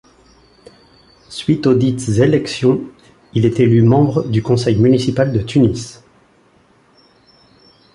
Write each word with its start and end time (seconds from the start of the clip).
Suite 1.29 1.67
aux 1.67 1.75
dites 1.75 2.09
élections, 2.09 2.81
il 3.35 3.45
est 3.45 3.59
élu 3.59 3.83
membre 3.83 4.23
du 4.27 4.41
Conseil 4.41 4.75
municipal 4.79 5.31
de 5.31 5.41
Tunis. 5.43 6.03